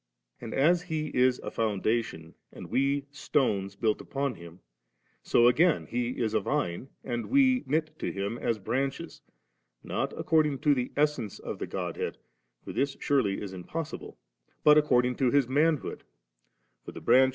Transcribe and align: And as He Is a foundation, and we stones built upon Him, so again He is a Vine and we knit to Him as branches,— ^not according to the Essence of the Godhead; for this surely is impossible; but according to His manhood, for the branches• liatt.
And 0.39 0.55
as 0.55 0.81
He 0.81 1.09
Is 1.13 1.37
a 1.43 1.51
foundation, 1.51 2.33
and 2.51 2.71
we 2.71 3.05
stones 3.11 3.75
built 3.75 4.01
upon 4.01 4.33
Him, 4.33 4.61
so 5.21 5.45
again 5.47 5.85
He 5.85 6.17
is 6.19 6.33
a 6.33 6.39
Vine 6.39 6.89
and 7.03 7.27
we 7.27 7.63
knit 7.67 7.99
to 7.99 8.11
Him 8.11 8.39
as 8.39 8.57
branches,— 8.57 9.21
^not 9.85 10.17
according 10.17 10.57
to 10.61 10.73
the 10.73 10.91
Essence 10.97 11.37
of 11.37 11.59
the 11.59 11.67
Godhead; 11.67 12.17
for 12.63 12.73
this 12.73 12.97
surely 12.99 13.43
is 13.43 13.53
impossible; 13.53 14.17
but 14.63 14.75
according 14.75 15.17
to 15.17 15.29
His 15.29 15.47
manhood, 15.47 16.03
for 16.83 16.93
the 16.93 16.99
branches• 17.01 17.25
liatt. 17.27 17.29